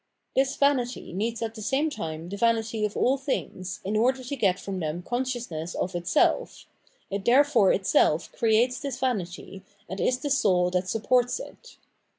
•x 0.35 0.35
n 0.35 0.35
This 0.35 0.55
vanity 0.55 1.13
needs 1.13 1.43
at 1.43 1.53
the 1.53 1.61
same 1.61 1.87
tune 1.91 2.27
the 2.27 2.35
vamty 2.35 2.83
ot 2.83 2.97
all 2.97 3.19
things, 3.19 3.81
in 3.85 3.95
order 3.95 4.23
to 4.23 4.35
get 4.35 4.59
from 4.59 4.79
them 4.79 5.03
consciousness 5.03 5.75
of 5.75 5.93
itself; 5.93 6.65
it 7.11 7.23
therefore 7.23 7.71
itself 7.71 8.31
creates 8.31 8.79
this 8.79 8.97
vanity, 8.99 9.61
and 9.87 10.01
is 10.01 10.17
the 10.17 10.31
soul 10.31 10.71
that 10.71 10.89
supports 10.89 11.39
it. 11.39 11.77